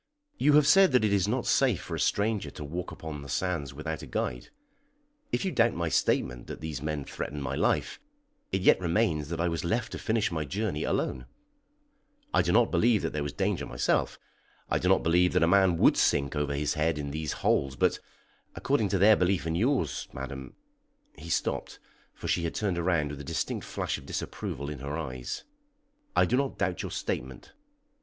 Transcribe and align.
"You 0.39 0.53
have 0.53 0.65
said 0.65 0.93
that 0.93 1.05
it 1.05 1.13
is 1.13 1.27
not 1.27 1.45
safe 1.45 1.79
for 1.79 1.93
a 1.93 1.99
stranger 1.99 2.49
to 2.49 2.63
walk 2.63 2.91
upon 2.91 3.21
the 3.21 3.29
sands 3.29 3.71
without 3.71 4.01
a 4.01 4.07
guide; 4.07 4.49
if 5.31 5.45
you 5.45 5.51
doubt 5.51 5.75
my 5.75 5.89
statement 5.89 6.47
that 6.47 6.59
these 6.59 6.81
men 6.81 7.05
threatened 7.05 7.43
my 7.43 7.53
life, 7.53 7.99
it 8.51 8.61
yet 8.63 8.79
remains 8.81 9.29
that 9.29 9.39
I 9.39 9.47
was 9.47 9.63
left 9.63 9.91
to 9.91 9.99
finish 9.99 10.31
my 10.31 10.43
journey 10.43 10.83
alone. 10.83 11.27
I 12.33 12.41
do 12.41 12.51
not 12.51 12.71
believe 12.71 13.03
that 13.03 13.13
there 13.13 13.21
was 13.21 13.31
danger 13.33 13.67
myself. 13.67 14.17
I 14.71 14.79
do 14.79 14.87
not 14.89 15.03
believe 15.03 15.33
that 15.33 15.43
a 15.43 15.47
man 15.47 15.77
would 15.77 15.95
sink 15.97 16.35
over 16.35 16.55
his 16.55 16.73
head 16.73 16.97
in 16.97 17.11
these 17.11 17.33
holes; 17.33 17.75
but 17.75 17.99
according 18.55 18.89
to 18.89 18.97
their 18.97 19.15
belief 19.15 19.45
and 19.45 19.55
yours, 19.55 20.07
madam" 20.13 20.55
He 21.19 21.29
stopped, 21.29 21.77
for 22.15 22.27
she 22.27 22.43
had 22.43 22.55
turned 22.55 22.79
round 22.83 23.11
with 23.11 23.21
a 23.21 23.23
distinct 23.23 23.67
flash 23.67 23.99
of 23.99 24.07
disapproval 24.07 24.67
in 24.67 24.79
her 24.79 24.97
eyes. 24.97 25.43
"I 26.15 26.25
do 26.25 26.37
not 26.37 26.57
doubt 26.57 26.81
your 26.81 26.89
statement." 26.89 27.53